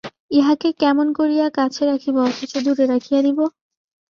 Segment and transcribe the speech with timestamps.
[0.31, 3.39] ইহাকে কেমন করিয়া কাছে রাখিব, অথচ দূরে রাখিয়া দিব?